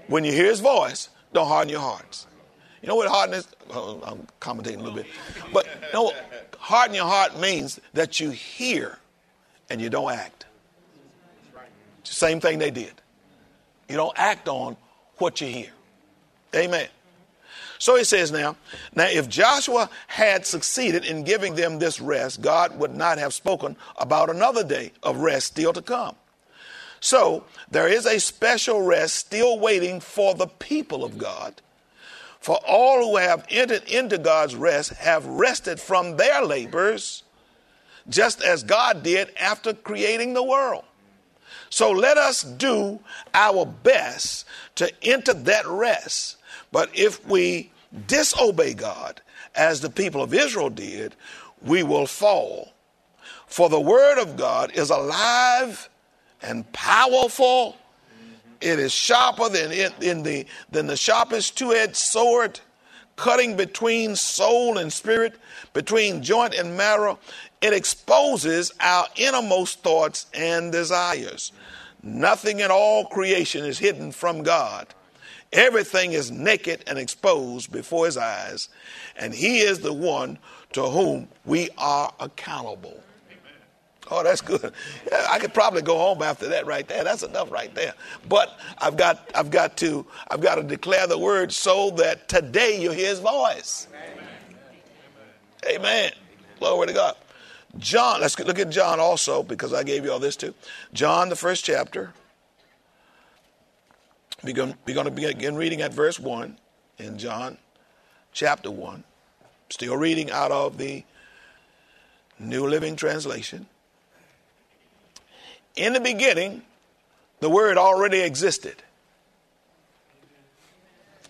when 0.08 0.26
you 0.26 0.34
hear 0.34 0.48
his 0.48 0.60
voice, 0.60 1.08
don't 1.32 1.48
harden 1.48 1.70
your 1.70 1.80
hearts. 1.80 2.28
You 2.82 2.90
know 2.90 2.98
what 2.98 3.08
harden 3.08 3.36
is? 3.36 3.48
Oh, 3.70 4.02
I'm 4.04 4.28
commentating 4.42 4.80
a 4.80 4.84
little 4.84 4.96
bit. 4.96 5.06
But 5.54 5.66
you 5.66 5.94
know, 5.94 6.12
harden 6.58 6.94
your 6.94 7.06
heart 7.06 7.40
means 7.40 7.80
that 7.94 8.20
you 8.20 8.32
hear 8.32 9.00
and 9.70 9.80
you 9.80 9.90
don't 9.90 10.12
act. 10.12 10.46
Same 12.04 12.42
thing 12.42 12.60
they 12.60 12.72
did. 12.72 12.92
You 13.88 13.96
don't 13.96 14.20
act 14.20 14.50
on 14.50 14.76
what 15.22 15.40
you 15.40 15.48
hear. 15.48 15.72
Amen. 16.56 16.88
So 17.78 17.96
he 17.96 18.04
says 18.04 18.32
now, 18.32 18.58
now 18.96 19.08
if 19.08 19.28
Joshua 19.30 19.90
had 20.08 20.46
succeeded 20.46 21.06
in 21.06 21.24
giving 21.24 21.56
them 21.56 21.80
this 21.80 22.00
rest, 22.00 22.42
God 22.42 22.78
would 22.78 22.96
not 22.96 23.18
have 23.18 23.34
spoken 23.34 23.76
about 23.98 24.30
another 24.30 24.64
day 24.64 24.92
of 25.02 25.18
rest 25.18 25.48
still 25.48 25.74
to 25.74 25.82
come. 25.82 26.16
So 27.00 27.46
there 27.72 27.88
is 27.88 28.06
a 28.06 28.20
special 28.20 28.84
rest 28.84 29.16
still 29.16 29.60
waiting 29.60 30.00
for 30.00 30.36
the 30.36 30.46
people 30.46 31.04
of 31.04 31.18
God. 31.18 31.62
For 32.40 32.60
all 32.68 33.00
who 33.04 33.18
have 33.18 33.46
entered 33.50 33.84
into 33.86 34.20
God's 34.20 34.56
rest 34.56 34.94
have 34.94 35.26
rested 35.26 35.80
from 35.80 36.18
their 36.18 36.44
labors, 36.44 37.24
just 38.10 38.44
as 38.44 38.62
God 38.62 39.02
did 39.02 39.32
after 39.40 39.74
creating 39.74 40.34
the 40.34 40.44
world. 40.44 40.84
So 41.72 41.90
let 41.90 42.18
us 42.18 42.44
do 42.44 43.00
our 43.34 43.66
best 43.66 44.46
to 44.76 44.92
enter 45.02 45.34
that 45.34 45.66
rest. 45.66 46.36
But 46.72 46.90
if 46.94 47.26
we 47.26 47.72
disobey 48.08 48.74
God, 48.74 49.22
as 49.56 49.80
the 49.80 49.90
people 49.90 50.22
of 50.22 50.34
Israel 50.34 50.70
did, 50.70 51.16
we 51.62 51.82
will 51.82 52.08
fall. 52.08 52.74
For 53.48 53.70
the 53.70 53.80
word 53.80 54.22
of 54.22 54.36
God 54.36 54.74
is 54.74 54.90
alive 54.90 55.90
and 56.42 56.70
powerful. 56.74 57.78
It 58.60 58.78
is 58.78 58.92
sharper 58.92 59.48
than, 59.48 59.72
in 60.02 60.24
the, 60.24 60.46
than 60.72 60.88
the 60.88 60.98
sharpest 60.98 61.58
two 61.58 61.72
edged 61.72 61.96
sword, 61.96 62.60
cutting 63.16 63.56
between 63.56 64.18
soul 64.18 64.78
and 64.78 64.92
spirit, 64.92 65.36
between 65.72 66.22
joint 66.22 66.54
and 66.54 66.76
marrow. 66.76 67.18
It 67.62 67.72
exposes 67.72 68.74
our 68.82 69.08
innermost 69.16 69.84
thoughts 69.84 70.26
and 70.34 70.72
desires. 70.72 71.54
Nothing 72.04 72.60
in 72.60 72.72
all 72.72 73.06
creation 73.06 73.66
is 73.66 73.78
hidden 73.78 74.12
from 74.12 74.44
God. 74.44 74.88
Everything 75.54 76.14
is 76.14 76.32
naked 76.32 76.84
and 76.88 76.98
exposed 76.98 77.72
before 77.72 78.06
his 78.06 78.18
eyes, 78.18 78.70
and 79.18 79.34
he 79.34 79.60
is 79.60 79.80
the 79.80 79.94
one 79.94 80.38
to 80.74 80.84
whom 80.84 81.28
we 81.46 81.70
are 81.78 82.14
accountable. 82.20 83.04
Oh, 84.10 84.24
that's 84.24 84.42
good. 84.42 84.74
I 85.30 85.40
could 85.40 85.54
probably 85.54 85.82
go 85.82 85.98
home 85.98 86.22
after 86.22 86.50
that 86.50 86.66
right 86.66 86.88
there. 86.88 87.04
That's 87.04 87.24
enough 87.24 87.52
right 87.52 87.74
there. 87.76 87.94
But 88.28 88.60
I've 88.78 88.98
got 88.98 89.30
I've 89.36 89.50
got 89.50 89.78
to 89.78 90.06
I've 90.30 90.42
got 90.42 90.56
to 90.56 90.64
declare 90.64 91.08
the 91.08 91.18
word 91.18 91.52
so 91.52 91.92
that 91.92 92.28
today 92.28 92.82
you 92.82 92.92
hear 92.92 93.08
his 93.08 93.20
voice. 93.20 93.88
Amen. 95.66 95.80
Amen. 95.80 96.12
Glory 96.60 96.88
to 96.88 96.94
God. 96.94 97.16
John, 97.78 98.22
let's 98.22 98.38
look 98.38 98.60
at 98.60 98.70
John 98.70 99.00
also, 99.00 99.44
because 99.44 99.74
I 99.74 99.84
gave 99.84 100.04
you 100.04 100.12
all 100.12 100.20
this 100.20 100.36
too. 100.36 100.54
John, 100.94 101.30
the 101.30 101.36
first 101.36 101.64
chapter, 101.64 102.14
We're 104.44 104.54
going, 104.54 104.76
to 104.86 105.12
begin 105.12 105.56
reading 105.56 105.82
at 105.82 105.94
verse 105.94 106.20
1 106.20 106.58
in 106.98 107.18
John 107.18 107.58
chapter 108.34 108.72
1. 108.72 109.04
Still 109.70 109.96
reading 109.96 110.32
out 110.32 110.52
of 110.52 110.78
the 110.78 111.04
New 112.40 112.68
Living 112.68 112.96
Translation. 112.96 113.68
In 115.76 115.94
the 115.94 116.00
beginning, 116.00 116.64
the 117.40 117.50
Word 117.50 117.78
already 117.78 118.22
existed. 118.22 118.76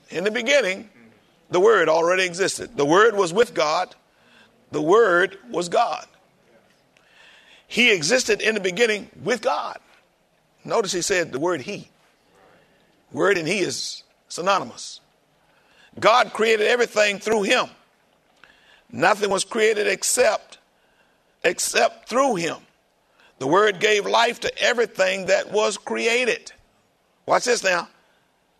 In 0.09 0.23
the 0.23 0.31
beginning, 0.31 0.89
the 1.49 1.59
Word 1.59 1.89
already 1.89 2.23
existed. 2.23 2.77
The 2.77 2.85
Word 2.85 3.15
was 3.15 3.31
with 3.33 3.53
God, 3.53 3.93
the 4.71 4.81
Word 4.81 5.37
was 5.49 5.69
God. 5.69 6.07
He 7.71 7.93
existed 7.93 8.41
in 8.41 8.53
the 8.53 8.59
beginning 8.59 9.09
with 9.23 9.41
God. 9.41 9.79
Notice 10.65 10.91
he 10.91 11.01
said 11.01 11.31
the 11.31 11.39
word 11.39 11.61
He. 11.61 11.87
Word 13.13 13.37
and 13.37 13.47
He 13.47 13.59
is 13.59 14.03
synonymous. 14.27 14.99
God 15.97 16.33
created 16.33 16.67
everything 16.67 17.19
through 17.19 17.43
Him. 17.43 17.67
Nothing 18.91 19.29
was 19.29 19.45
created 19.45 19.87
except 19.87 20.57
except 21.45 22.09
through 22.09 22.35
Him. 22.35 22.57
The 23.39 23.47
Word 23.47 23.79
gave 23.79 24.05
life 24.05 24.41
to 24.41 24.61
everything 24.61 25.27
that 25.27 25.53
was 25.53 25.77
created. 25.77 26.51
Watch 27.25 27.45
this 27.45 27.63
now. 27.63 27.87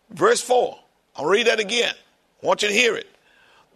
Verse 0.08 0.40
4. 0.40 0.78
I'll 1.16 1.26
read 1.26 1.48
that 1.48 1.60
again. 1.60 1.94
I 2.42 2.46
want 2.46 2.62
you 2.62 2.68
to 2.68 2.74
hear 2.74 2.96
it. 2.96 3.14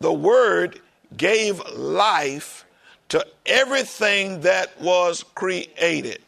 The 0.01 0.15
Word 0.15 0.81
gave 1.15 1.63
life 1.75 2.66
to 3.09 3.27
everything 3.45 4.41
that 4.41 4.81
was 4.81 5.25
created. 5.35 6.21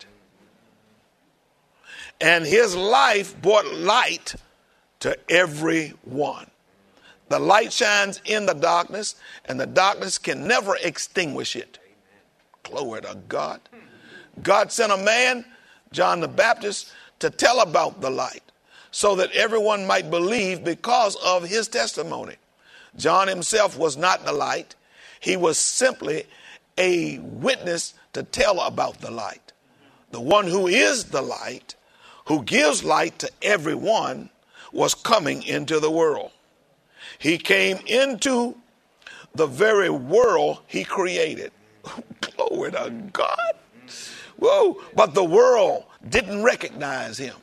And 2.21 2.45
his 2.45 2.75
life 2.75 3.41
brought 3.41 3.67
light 3.67 4.35
to 5.01 5.17
everyone. 5.31 6.51
The 7.29 7.39
light 7.39 7.73
shines 7.73 8.21
in 8.25 8.47
the 8.47 8.55
darkness, 8.55 9.15
and 9.45 9.61
the 9.61 9.67
darkness 9.67 10.19
can 10.19 10.49
never 10.49 10.77
extinguish 10.83 11.55
it. 11.57 11.79
Glory 12.63 13.03
to 13.03 13.17
God. 13.29 13.61
God 14.43 14.73
sent 14.73 14.93
a 14.93 14.97
man, 14.97 15.45
John 15.93 16.21
the 16.21 16.29
Baptist, 16.29 16.93
to 17.19 17.31
tell 17.31 17.61
about 17.61 18.01
the 18.01 18.11
light 18.11 18.43
so 18.91 19.15
that 19.17 19.33
everyone 19.33 19.87
might 19.87 20.11
believe 20.11 20.65
because 20.65 21.17
of 21.17 21.45
his 21.45 21.69
testimony. 21.69 22.37
John 22.97 23.29
himself 23.29 23.79
was 23.79 23.97
not 23.97 24.25
the 24.25 24.33
light, 24.33 24.75
he 25.21 25.37
was 25.37 25.59
simply 25.59 26.25
a 26.79 27.19
witness 27.19 27.95
to 28.15 28.23
tell 28.23 28.61
about 28.61 29.01
the 29.01 29.11
light. 29.11 29.53
The 30.11 30.21
one 30.21 30.47
who 30.47 30.67
is 30.67 31.07
the 31.07 31.21
light, 31.21 31.75
who 32.27 32.43
gives 32.43 32.83
light 32.83 33.19
to 33.19 33.31
everyone, 33.43 34.31
was 34.73 34.95
coming 34.95 35.43
into 35.43 35.81
the 35.81 35.91
world. 35.91 36.31
He 37.19 37.37
came 37.37 37.79
into 37.87 38.57
the 39.35 39.47
very 39.47 39.91
world 39.91 40.61
he 40.67 40.85
created. 40.85 41.53
Glory 42.21 42.73
to 42.73 42.91
God. 43.13 43.53
Whoa. 44.37 44.81
But 44.95 45.15
the 45.15 45.25
world 45.25 45.85
didn't 46.09 46.43
recognize 46.43 47.19
him. 47.19 47.35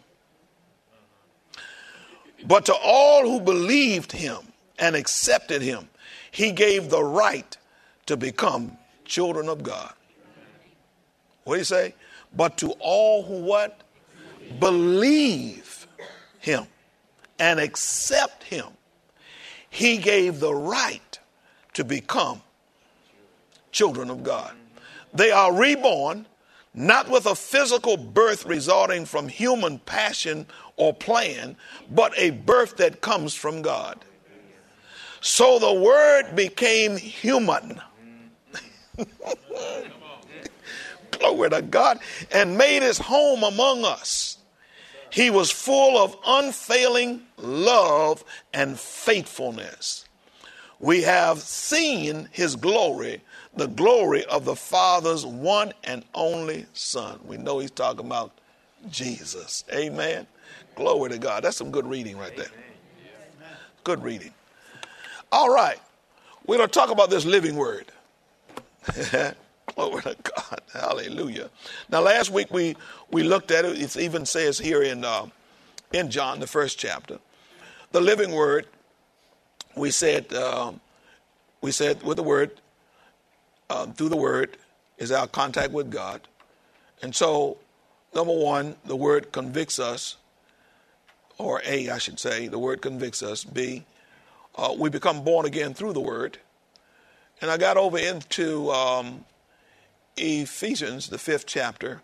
But 2.48 2.66
to 2.66 2.76
all 2.76 3.24
who 3.24 3.40
believed 3.40 4.12
him 4.12 4.38
and 4.78 4.96
accepted 4.96 5.62
him, 5.62 5.90
he 6.32 6.52
gave 6.52 6.90
the 6.90 7.04
right 7.04 7.58
to 8.06 8.18
become 8.18 8.78
children 9.06 9.50
of 9.50 9.64
God. 9.64 9.94
What 11.44 11.56
do 11.56 11.60
you 11.60 11.66
say? 11.66 11.94
But 12.36 12.58
to 12.58 12.72
all 12.80 13.24
who 13.24 13.42
what? 13.44 13.82
Believe 14.60 15.88
him 16.40 16.68
and 17.40 17.60
accept 17.60 18.44
him, 18.44 18.68
he 19.70 19.98
gave 19.98 20.40
the 20.40 20.54
right 20.54 21.20
to 21.74 21.84
become 21.84 22.42
children 23.72 24.10
of 24.10 24.24
God. 24.24 24.54
They 25.14 25.32
are 25.32 25.54
reborn 25.54 26.28
not 26.76 27.10
with 27.10 27.26
a 27.26 27.36
physical 27.36 27.96
birth 27.96 28.46
resulting 28.46 29.06
from 29.06 29.30
human 29.30 29.80
passion 29.80 30.46
or 30.76 30.94
plan, 30.94 31.56
but 31.90 32.14
a 32.18 32.32
birth 32.32 32.78
that 32.78 33.00
comes 33.00 33.34
from 33.34 33.62
God. 33.62 34.04
So 35.22 35.58
the 35.58 35.74
word 35.74 36.36
became 36.36 36.98
human 36.98 37.82
Glory 41.12 41.50
to 41.50 41.62
God. 41.62 42.00
And 42.32 42.58
made 42.58 42.82
his 42.82 42.98
home 42.98 43.44
among 43.44 43.86
us. 43.86 44.38
He 45.10 45.30
was 45.30 45.50
full 45.50 45.98
of 45.98 46.18
unfailing 46.26 47.22
love 47.38 48.24
and 48.54 48.78
faithfulness. 48.78 50.06
We 50.80 51.04
have 51.04 51.40
seen 51.40 52.28
his 52.32 52.56
glory, 52.58 53.22
the 53.56 53.68
glory 53.68 54.26
of 54.26 54.44
the 54.44 54.56
Father's 54.56 55.26
one 55.26 55.74
and 55.86 56.04
only 56.14 56.66
Son. 56.74 57.20
We 57.26 57.38
know 57.38 57.60
he's 57.60 57.72
talking 57.72 58.06
about 58.06 58.34
Jesus. 58.90 59.64
Amen. 59.74 60.28
Glory 60.76 61.12
to 61.12 61.18
God. 61.18 61.44
That's 61.44 61.56
some 61.58 61.72
good 61.72 61.88
reading 61.88 62.18
right 62.18 62.36
there. 62.36 62.52
Good 63.86 64.04
reading. 64.04 64.34
All 65.32 65.50
right. 65.54 65.80
We're 66.46 66.58
going 66.58 66.70
to 66.70 66.74
talk 66.74 66.92
about 66.92 67.10
this 67.10 67.26
living 67.26 67.56
word. 67.56 67.86
Glory 69.76 70.02
to 70.04 70.16
God. 70.24 70.62
Hallelujah. 70.74 71.50
Now, 71.90 72.02
last 72.02 72.30
week 72.30 72.52
we, 72.52 72.76
we 73.12 73.24
looked 73.24 73.52
at 73.52 73.66
it. 73.66 73.82
It 73.82 73.98
even 73.98 74.26
says 74.26 74.60
here 74.60 74.84
in, 74.84 75.04
uh, 75.04 75.28
in 75.92 76.10
John, 76.10 76.40
the 76.40 76.48
first 76.48 76.78
chapter, 76.78 77.20
the 77.92 78.02
living 78.02 78.32
word, 78.32 78.68
we 79.76 79.92
said, 79.92 80.34
um, 80.34 80.80
we 81.62 81.72
said 81.72 82.04
with 82.04 82.18
the 82.18 82.24
word, 82.24 82.52
um, 83.70 83.94
through 83.94 84.10
the 84.10 84.18
word, 84.18 84.58
is 84.98 85.12
our 85.12 85.28
contact 85.28 85.72
with 85.72 85.90
God. 85.90 86.22
And 87.02 87.14
so, 87.14 87.58
number 88.14 88.34
one, 88.34 88.76
the 88.86 88.96
word 88.96 89.32
convicts 89.32 89.80
us, 89.80 90.18
or 91.38 91.62
A, 91.66 91.90
I 91.90 91.98
should 91.98 92.20
say, 92.20 92.48
the 92.48 92.60
word 92.60 92.82
convicts 92.82 93.22
us. 93.22 93.44
B, 93.44 93.84
uh, 94.56 94.74
we 94.78 94.90
become 94.90 95.24
born 95.24 95.46
again 95.46 95.74
through 95.74 95.94
the 95.94 96.02
word. 96.02 96.38
And 97.42 97.52
I 97.52 97.58
got 97.58 97.78
over 97.78 97.98
into 97.98 98.72
um, 98.72 99.26
Ephesians, 100.18 101.10
the 101.10 101.18
fifth 101.18 101.46
chapter, 101.46 102.02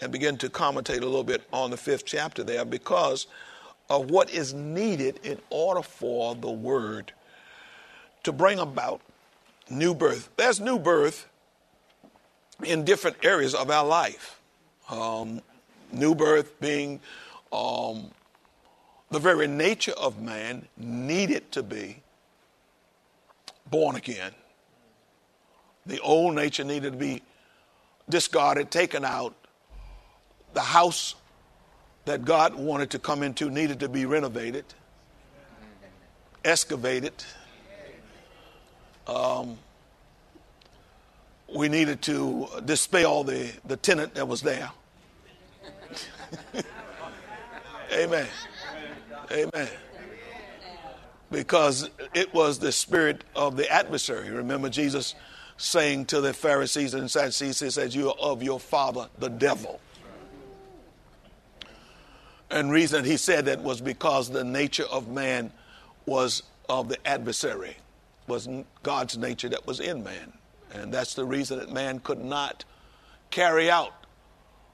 and 0.00 0.12
began 0.12 0.36
to 0.38 0.48
commentate 0.48 0.98
a 0.98 1.06
little 1.06 1.24
bit 1.24 1.42
on 1.52 1.70
the 1.70 1.76
fifth 1.76 2.04
chapter 2.06 2.42
there 2.42 2.64
because 2.64 3.26
of 3.88 4.10
what 4.10 4.30
is 4.30 4.54
needed 4.54 5.20
in 5.24 5.38
order 5.50 5.82
for 5.82 6.34
the 6.34 6.50
word 6.50 7.12
to 8.22 8.32
bring 8.32 8.58
about 8.58 9.00
new 9.68 9.94
birth. 9.94 10.30
There's 10.36 10.60
new 10.60 10.78
birth 10.78 11.28
in 12.62 12.84
different 12.84 13.16
areas 13.24 13.54
of 13.54 13.70
our 13.70 13.84
life. 13.84 14.40
Um, 14.88 15.40
new 15.92 16.14
birth 16.14 16.58
being 16.60 17.00
um, 17.52 18.10
the 19.10 19.18
very 19.18 19.48
nature 19.48 19.92
of 19.92 20.20
man 20.20 20.66
needed 20.76 21.50
to 21.52 21.62
be 21.62 22.02
born 23.70 23.96
again. 23.96 24.32
The 25.86 26.00
old 26.00 26.34
nature 26.34 26.64
needed 26.64 26.92
to 26.92 26.98
be 26.98 27.22
discarded, 28.08 28.70
taken 28.70 29.04
out. 29.04 29.34
The 30.52 30.60
house 30.60 31.14
that 32.04 32.24
God 32.24 32.54
wanted 32.54 32.90
to 32.90 32.98
come 32.98 33.22
into 33.22 33.50
needed 33.50 33.80
to 33.80 33.88
be 33.88 34.04
renovated, 34.06 34.64
excavated. 36.44 37.12
Um, 39.06 39.58
we 41.54 41.68
needed 41.68 42.02
to 42.02 42.48
dispel 42.64 43.24
the, 43.24 43.52
the 43.64 43.76
tenant 43.76 44.14
that 44.14 44.26
was 44.26 44.42
there. 44.42 44.70
Amen. 47.92 48.26
Amen. 49.32 49.68
Because 51.30 51.90
it 52.14 52.32
was 52.34 52.58
the 52.58 52.72
spirit 52.72 53.24
of 53.34 53.56
the 53.56 53.70
adversary. 53.70 54.30
Remember, 54.30 54.68
Jesus 54.68 55.14
saying 55.60 56.06
to 56.06 56.22
the 56.22 56.32
Pharisees 56.32 56.94
and 56.94 57.10
Sadducees, 57.10 57.60
he 57.60 57.70
says, 57.70 57.94
You 57.94 58.08
are 58.08 58.18
of 58.18 58.42
your 58.42 58.58
father, 58.58 59.08
the 59.18 59.28
devil. 59.28 59.78
And 62.50 62.72
reason 62.72 63.04
he 63.04 63.16
said 63.16 63.44
that 63.44 63.60
was 63.60 63.80
because 63.80 64.30
the 64.30 64.42
nature 64.42 64.86
of 64.90 65.08
man 65.08 65.52
was 66.06 66.42
of 66.68 66.88
the 66.88 67.06
adversary, 67.06 67.76
was 68.26 68.48
God's 68.82 69.18
nature 69.18 69.50
that 69.50 69.66
was 69.66 69.80
in 69.80 70.02
man. 70.02 70.32
And 70.72 70.92
that's 70.92 71.14
the 71.14 71.24
reason 71.24 71.58
that 71.58 71.70
man 71.70 71.98
could 72.00 72.24
not 72.24 72.64
carry 73.30 73.70
out 73.70 73.92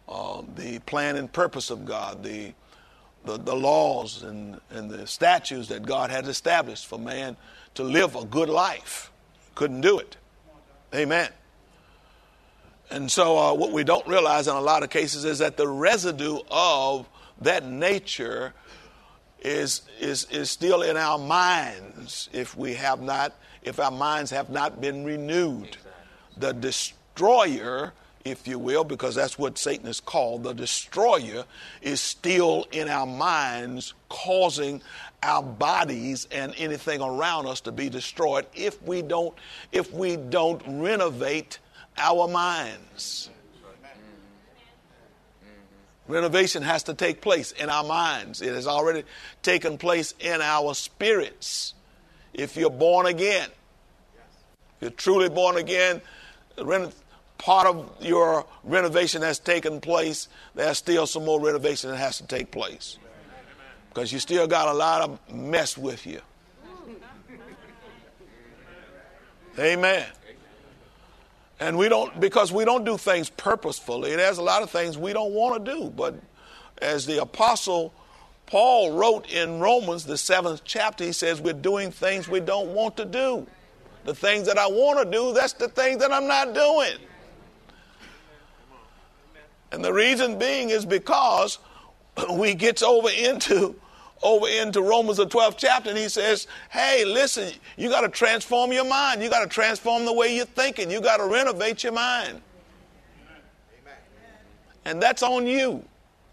uh, 0.09 0.43
the 0.55 0.79
plan 0.81 1.17
and 1.17 1.31
purpose 1.31 1.71
of 1.71 1.85
God, 1.85 2.23
the, 2.23 2.55
the, 3.25 3.39
the 3.39 3.57
laws 3.57 4.23
and, 4.23 4.61
and 4.71 4.89
the 4.89 5.07
statutes 5.07 5.69
that 5.69 5.85
God 5.85 6.11
had 6.11 6.29
established 6.29 6.87
for 6.87 6.99
man 6.99 7.37
to 7.75 7.83
live 7.83 8.15
a 8.15 8.25
good 8.25 8.49
life. 8.49 9.11
Couldn't 9.57 9.81
do 9.81 9.99
it. 9.99 10.17
Amen. 10.97 11.29
And 12.91 13.13
so, 13.13 13.37
uh, 13.37 13.53
what 13.53 13.71
we 13.71 13.85
don't 13.85 14.07
realize 14.07 14.49
in 14.49 14.55
a 14.55 14.61
lot 14.61 14.83
of 14.83 14.89
cases 14.89 15.27
is 15.27 15.41
that 15.41 15.59
the 15.59 15.69
residue 15.69 16.39
of 16.51 17.07
that 17.43 17.67
nature 17.67 18.55
is, 19.41 19.83
is, 20.01 20.27
is 20.31 20.51
still 20.51 20.81
in 20.81 20.97
our 20.97 21.19
minds 21.19 22.31
if 22.33 22.57
we 22.57 22.75
have 22.75 23.03
not, 23.03 23.35
if 23.63 23.79
our 23.79 23.91
minds 23.91 24.31
have 24.31 24.49
not 24.49 24.81
been 24.81 25.05
renewed. 25.05 25.77
The 26.39 26.55
destroyer, 26.55 27.93
if 28.25 28.49
you 28.49 28.59
will, 28.59 28.85
because 28.85 29.15
that's 29.15 29.39
what 29.39 29.59
Satan 29.59 29.89
is 29.89 30.01
called, 30.01 30.45
the 30.45 30.55
destroyer 30.55 31.45
is 31.83 32.01
still 32.01 32.67
in 32.73 32.89
our 32.89 33.07
minds, 33.07 33.93
causing 34.09 34.81
our 35.23 35.43
bodies 35.43 36.29
and 36.31 36.55
anything 36.57 37.01
around 37.01 37.47
us 37.47 37.63
to 37.63 37.73
be 37.73 37.89
destroyed 37.89 38.47
if 38.55 38.81
we 38.83 39.03
don't, 39.03 39.35
if 39.73 39.93
we 39.93 40.17
don't 40.17 40.63
renovate 40.67 41.59
our 41.99 42.29
minds. 42.29 43.31
Renovation 46.09 46.63
has 46.63 46.85
to 46.85 46.95
take 46.95 47.21
place 47.21 47.51
in 47.53 47.69
our 47.69 47.83
minds. 47.83 48.41
It 48.41 48.55
has 48.55 48.67
already 48.69 49.03
taken 49.43 49.77
place 49.77 50.15
in 50.21 50.41
our 50.41 50.75
spirits. 50.75 51.75
If 52.33 52.57
you're 52.57 52.71
born 52.71 53.07
again, 53.07 53.49
if 54.77 54.83
you're 54.83 54.91
truly 54.91 55.29
born 55.29 55.57
again, 55.57 56.01
part 57.39 57.67
of 57.67 57.91
your 58.01 58.47
renovation 58.63 59.23
has 59.23 59.41
taken 59.41 59.81
place. 59.81 60.29
There's 60.55 60.79
still 60.79 61.07
some 61.07 61.25
more 61.25 61.41
renovation 61.41 61.91
that 61.91 61.97
has 61.97 62.19
to 62.19 62.27
take 62.27 62.53
place. 62.53 62.99
Because 63.97 64.13
you 64.13 64.19
still 64.19 64.47
got 64.47 64.69
a 64.69 64.75
lot 64.75 65.01
of 65.01 65.33
mess 65.33 65.79
with 65.79 66.07
you. 66.07 66.21
Amen. 69.59 70.05
And 71.59 71.79
we 71.79 71.89
don't, 71.89 72.21
because 72.21 72.53
we 72.53 72.67
don't 72.67 72.85
do 72.85 72.99
things 72.99 73.31
purposefully, 73.31 74.15
there's 74.15 74.37
a 74.37 74.43
lot 74.43 74.63
of 74.63 74.69
things 74.69 74.99
we 74.99 75.15
don't 75.15 75.33
want 75.33 75.65
to 75.65 75.73
do. 75.73 75.89
But 75.89 76.15
as 76.83 77.07
the 77.07 77.23
apostle 77.23 77.95
Paul 78.45 78.93
wrote 78.93 79.33
in 79.33 79.61
Romans, 79.61 80.05
the 80.05 80.19
seventh 80.19 80.61
chapter, 80.63 81.03
he 81.03 81.13
says, 81.13 81.41
We're 81.41 81.55
doing 81.55 81.91
things 81.91 82.29
we 82.29 82.41
don't 82.41 82.75
want 82.75 82.99
to 82.99 83.07
do. 83.07 83.47
The 84.05 84.15
things 84.15 84.47
that 84.47 84.59
I 84.59 84.67
want 84.67 85.03
to 85.03 85.11
do, 85.11 85.33
that's 85.33 85.55
the 85.55 85.69
things 85.69 86.01
that 86.03 86.13
I'm 86.13 86.27
not 86.27 86.53
doing. 86.53 86.99
And 89.73 89.83
the 89.83 89.95
reason 89.95 90.39
being 90.39 90.69
is 90.69 90.85
because 90.85 91.61
we 92.35 92.53
gets 92.53 92.83
over 92.83 93.09
into 93.09 93.75
over 94.23 94.49
into 94.49 94.83
Romans, 94.83 95.19
the 95.19 95.27
12th 95.27 95.57
chapter, 95.59 95.91
and 95.91 95.99
he 95.99 96.09
says, 96.09 96.47
Hey, 96.71 97.05
listen, 97.05 97.53
you 97.77 97.89
got 97.89 98.01
to 98.01 98.09
transform 98.09 98.73
your 98.73 98.85
mind. 98.85 99.23
You 99.23 99.29
got 99.29 99.43
to 99.43 99.49
transform 99.49 100.05
the 100.05 100.13
way 100.13 100.35
you're 100.35 100.47
thinking. 100.47 100.91
You 100.91 101.01
got 101.01 101.19
to 101.19 101.27
renovate 101.27 101.85
your 101.85 101.93
mind. 101.93 102.41
And 104.85 105.03
that's 105.03 105.23
on 105.23 105.47
you. 105.47 105.85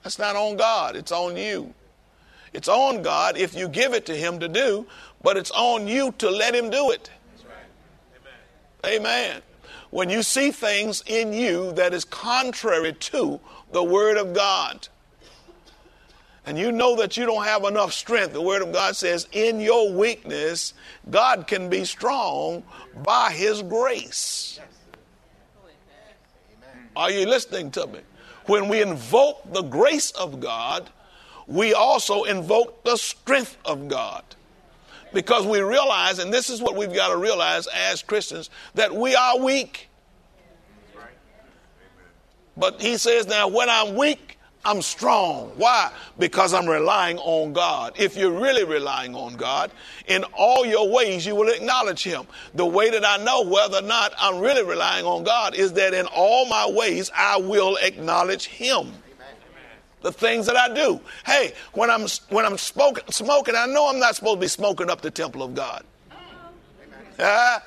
That's 0.03 0.19
not 0.19 0.35
on 0.35 0.57
God, 0.57 0.95
it's 0.95 1.11
on 1.11 1.37
you. 1.37 1.73
It's 2.53 2.67
on 2.67 3.01
God 3.01 3.35
if 3.37 3.55
you 3.55 3.67
give 3.67 3.93
it 3.93 4.05
to 4.05 4.15
Him 4.15 4.39
to 4.39 4.47
do, 4.47 4.85
but 5.23 5.37
it's 5.37 5.51
on 5.51 5.87
you 5.87 6.13
to 6.19 6.29
let 6.29 6.53
Him 6.53 6.69
do 6.69 6.91
it. 6.91 7.09
Amen. 8.85 9.01
Amen. 9.01 9.41
When 9.89 10.09
you 10.09 10.21
see 10.21 10.51
things 10.51 11.03
in 11.07 11.33
you 11.33 11.71
that 11.73 11.93
is 11.93 12.05
contrary 12.05 12.93
to 12.93 13.39
the 13.71 13.83
Word 13.83 14.17
of 14.17 14.33
God, 14.33 14.87
and 16.45 16.57
you 16.57 16.71
know 16.71 16.95
that 16.97 17.15
you 17.15 17.25
don't 17.25 17.45
have 17.45 17.63
enough 17.63 17.93
strength, 17.93 18.33
the 18.33 18.41
Word 18.41 18.61
of 18.61 18.73
God 18.73 18.95
says, 18.95 19.27
in 19.31 19.59
your 19.59 19.93
weakness, 19.93 20.73
God 21.09 21.47
can 21.47 21.69
be 21.69 21.85
strong 21.85 22.63
by 23.03 23.31
His 23.31 23.61
grace. 23.61 24.59
Are 26.95 27.09
you 27.09 27.25
listening 27.25 27.71
to 27.71 27.87
me? 27.87 27.99
When 28.45 28.67
we 28.67 28.81
invoke 28.81 29.51
the 29.53 29.61
grace 29.61 30.11
of 30.11 30.39
God, 30.39 30.89
we 31.47 31.73
also 31.73 32.23
invoke 32.23 32.83
the 32.83 32.97
strength 32.97 33.57
of 33.65 33.87
God. 33.87 34.23
Because 35.13 35.45
we 35.45 35.61
realize, 35.61 36.19
and 36.19 36.33
this 36.33 36.49
is 36.49 36.61
what 36.61 36.75
we've 36.75 36.93
got 36.93 37.09
to 37.09 37.17
realize 37.17 37.67
as 37.67 38.01
Christians, 38.01 38.49
that 38.73 38.93
we 38.93 39.15
are 39.15 39.39
weak. 39.39 39.89
But 42.57 42.81
he 42.81 42.97
says, 42.97 43.27
now 43.27 43.47
when 43.47 43.69
I'm 43.69 43.95
weak, 43.95 44.37
I'm 44.65 44.81
strong. 44.81 45.51
Why? 45.57 45.91
Because 46.17 46.53
I'm 46.53 46.67
relying 46.67 47.17
on 47.17 47.51
God. 47.51 47.93
If 47.97 48.15
you're 48.15 48.31
really 48.31 48.63
relying 48.63 49.13
on 49.13 49.35
God, 49.35 49.71
in 50.07 50.23
all 50.37 50.65
your 50.65 50.89
ways 50.89 51.25
you 51.25 51.35
will 51.35 51.49
acknowledge 51.49 52.03
Him. 52.03 52.25
The 52.53 52.65
way 52.65 52.89
that 52.89 53.05
I 53.05 53.21
know 53.23 53.41
whether 53.43 53.79
or 53.79 53.81
not 53.81 54.13
I'm 54.17 54.39
really 54.39 54.63
relying 54.63 55.05
on 55.05 55.23
God 55.23 55.53
is 55.55 55.73
that 55.73 55.93
in 55.93 56.05
all 56.07 56.47
my 56.47 56.69
ways 56.69 57.11
I 57.15 57.37
will 57.37 57.77
acknowledge 57.81 58.45
Him. 58.45 58.93
The 60.01 60.13
things 60.13 60.45
that 60.47 60.57
I 60.57 60.73
do. 60.73 60.99
Hey, 61.25 61.53
when 61.73 61.89
I'm 61.89 62.07
when 62.29 62.45
I'm 62.45 62.57
smoking, 62.57 63.03
smoking, 63.09 63.55
I 63.55 63.67
know 63.67 63.89
I'm 63.89 63.99
not 63.99 64.15
supposed 64.15 64.35
to 64.35 64.41
be 64.41 64.47
smoking 64.47 64.89
up 64.89 65.01
the 65.01 65.11
temple 65.11 65.43
of 65.43 65.55
God. 65.55 65.85
Uh, 67.17 67.59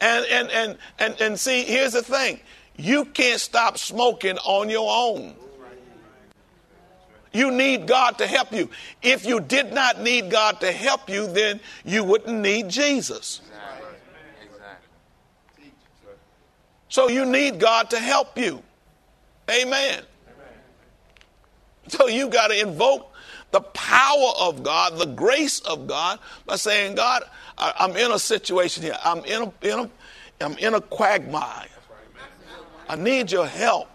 and, 0.00 0.26
and 0.26 0.50
and 0.50 0.78
and 0.98 1.20
and 1.20 1.38
see, 1.38 1.62
here's 1.62 1.92
the 1.92 2.02
thing 2.02 2.40
you 2.76 3.04
can't 3.04 3.40
stop 3.40 3.78
smoking 3.78 4.38
on 4.38 4.70
your 4.70 4.88
own. 4.90 5.34
You 7.32 7.50
need 7.50 7.86
God 7.86 8.18
to 8.18 8.26
help 8.26 8.52
you. 8.52 8.68
If 9.00 9.24
you 9.24 9.40
did 9.40 9.72
not 9.72 10.00
need 10.00 10.30
God 10.30 10.60
to 10.60 10.70
help 10.70 11.08
you, 11.08 11.26
then 11.26 11.60
you 11.84 12.04
wouldn't 12.04 12.38
need 12.38 12.68
Jesus. 12.68 13.40
So 16.88 17.08
you 17.08 17.24
need 17.24 17.58
God 17.58 17.88
to 17.90 17.98
help 17.98 18.36
you. 18.36 18.62
Amen. 19.50 20.02
So 21.88 22.06
you 22.06 22.28
got 22.28 22.48
to 22.48 22.60
invoke 22.60 23.10
the 23.50 23.60
power 23.60 24.32
of 24.38 24.62
God, 24.62 24.98
the 24.98 25.06
grace 25.06 25.60
of 25.60 25.86
God, 25.86 26.18
by 26.46 26.56
saying, 26.56 26.96
God, 26.96 27.22
I'm 27.56 27.96
in 27.96 28.12
a 28.12 28.18
situation 28.18 28.82
here. 28.82 28.96
I'm 29.02 29.24
in 29.24 29.42
a, 29.42 29.66
in 29.66 29.78
a, 29.78 29.90
I'm 30.42 30.58
in 30.58 30.74
a 30.74 30.80
quagmire. 30.80 31.68
I 32.92 32.96
need 32.96 33.32
your 33.32 33.46
help. 33.46 33.88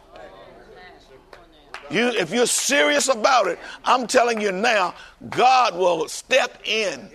You, 1.92 2.08
if 2.08 2.32
you're 2.32 2.48
serious 2.48 3.10
about 3.10 3.46
it, 3.46 3.60
I'm 3.86 4.08
telling 4.08 4.42
you 4.42 4.52
now, 4.52 4.96
God 5.30 5.76
will 5.76 6.08
step 6.08 6.60
in 6.66 7.08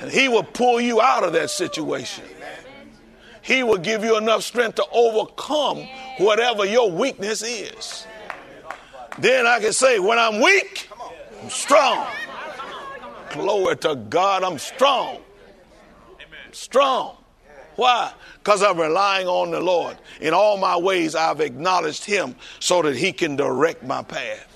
and 0.00 0.10
He 0.10 0.26
will 0.26 0.42
pull 0.42 0.80
you 0.80 1.00
out 1.00 1.22
of 1.22 1.32
that 1.34 1.50
situation. 1.50 2.24
He 3.40 3.62
will 3.62 3.78
give 3.78 4.02
you 4.02 4.18
enough 4.18 4.42
strength 4.42 4.74
to 4.74 4.84
overcome 4.90 5.86
whatever 6.18 6.64
your 6.64 6.90
weakness 6.90 7.42
is. 7.42 8.04
Then 9.20 9.46
I 9.46 9.60
can 9.60 9.72
say, 9.72 10.00
when 10.00 10.18
I'm 10.18 10.40
weak, 10.40 10.90
I'm 11.40 11.50
strong. 11.50 12.04
Glory 13.30 13.76
to 13.76 13.94
God, 13.94 14.42
I'm 14.42 14.58
strong. 14.58 15.18
Strong. 16.50 17.17
Why? 17.78 18.12
Because 18.38 18.60
I'm 18.60 18.80
relying 18.80 19.28
on 19.28 19.52
the 19.52 19.60
Lord. 19.60 19.96
In 20.20 20.34
all 20.34 20.56
my 20.56 20.76
ways, 20.76 21.14
I've 21.14 21.40
acknowledged 21.40 22.04
Him 22.04 22.34
so 22.58 22.82
that 22.82 22.96
He 22.96 23.12
can 23.12 23.36
direct 23.36 23.84
my 23.84 24.02
path. 24.02 24.52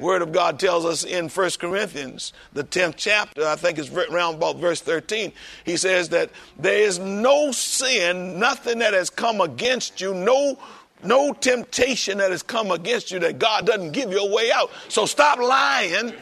Word 0.00 0.20
of 0.20 0.32
God 0.32 0.58
tells 0.58 0.84
us 0.84 1.04
in 1.04 1.28
1 1.28 1.50
Corinthians, 1.60 2.32
the 2.52 2.64
10th 2.64 2.94
chapter, 2.96 3.46
I 3.46 3.54
think 3.54 3.78
it's 3.78 3.92
around 3.92 4.34
about 4.34 4.56
verse 4.56 4.80
13, 4.80 5.32
he 5.64 5.76
says 5.76 6.08
that 6.08 6.30
there 6.58 6.80
is 6.80 6.98
no 6.98 7.52
sin, 7.52 8.40
nothing 8.40 8.80
that 8.80 8.92
has 8.92 9.08
come 9.08 9.40
against 9.40 10.00
you, 10.00 10.14
no, 10.14 10.58
no 11.04 11.32
temptation 11.32 12.18
that 12.18 12.32
has 12.32 12.42
come 12.42 12.72
against 12.72 13.12
you 13.12 13.20
that 13.20 13.38
God 13.38 13.66
doesn't 13.66 13.92
give 13.92 14.10
you 14.10 14.18
a 14.18 14.34
way 14.34 14.50
out. 14.50 14.72
So 14.88 15.06
stop 15.06 15.38
lying 15.38 16.12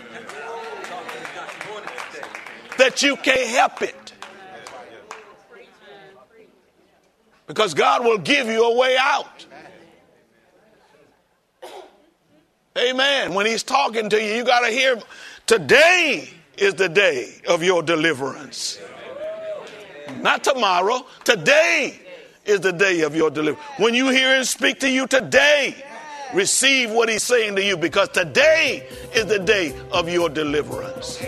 that 2.77 3.03
you 3.03 3.17
can't 3.17 3.49
help 3.49 3.81
it. 3.81 4.02
Because 7.53 7.75
God 7.75 8.03
will 8.03 8.17
give 8.17 8.47
you 8.47 8.65
a 8.65 8.75
way 8.75 8.97
out. 8.99 9.45
Amen. 12.79 13.35
When 13.35 13.45
He's 13.45 13.63
talking 13.63 14.09
to 14.09 14.17
you, 14.17 14.37
you 14.37 14.43
got 14.43 14.61
to 14.61 14.73
hear 14.73 14.99
today 15.47 16.31
is 16.57 16.77
the 16.77 16.89
day 16.89 17.43
of 17.47 17.63
your 17.63 17.83
deliverance. 17.83 18.81
Not 20.23 20.45
tomorrow. 20.45 21.05
Today 21.25 22.01
is 22.47 22.61
the 22.61 22.73
day 22.73 23.03
of 23.03 23.15
your 23.15 23.31
deliverance. 23.31 23.69
When 23.79 23.93
you 23.93 24.09
hear 24.09 24.35
Him 24.35 24.45
speak 24.45 24.81
to 24.81 24.89
you 24.89 25.07
today, 25.07 25.77
receive 26.33 26.91
what 26.91 27.11
He's 27.11 27.23
saying 27.23 27.57
to 27.57 27.63
you 27.63 27.77
because 27.77 28.09
today 28.09 28.89
is 29.15 29.27
the 29.27 29.41
day 29.41 29.79
of 29.91 30.09
your 30.09 30.31
deliverance. 30.31 31.23